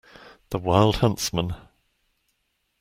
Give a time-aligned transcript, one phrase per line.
[0.49, 1.53] The wild huntsman.